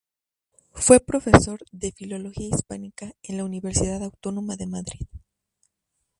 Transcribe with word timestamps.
Fue 0.73 0.99
profesor 0.99 1.59
de 1.71 1.91
Filología 1.91 2.47
hispánica 2.49 3.13
en 3.21 3.37
la 3.37 3.43
Universidad 3.45 4.01
Autónoma 4.03 4.55
de 4.55 4.65
Madrid. 4.65 5.05